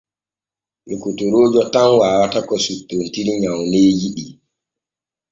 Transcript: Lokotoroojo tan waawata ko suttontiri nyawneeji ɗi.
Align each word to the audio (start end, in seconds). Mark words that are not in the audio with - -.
Lokotoroojo 0.87 1.61
tan 1.73 1.89
waawata 1.99 2.39
ko 2.47 2.55
suttontiri 2.65 3.31
nyawneeji 3.41 4.07
ɗi. 4.15 4.25